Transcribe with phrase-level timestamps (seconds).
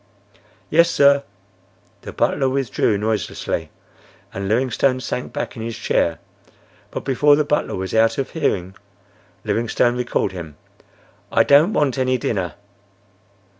[0.71, 1.21] "Yes, sir."
[2.01, 3.69] The butler withdrew noiselessly,
[4.33, 6.17] and Livingstone sank back in his chair.
[6.89, 8.73] But before the butler was out of hearing
[9.45, 10.57] Livingstone recalled him.
[11.31, 12.55] "I don't want any dinner."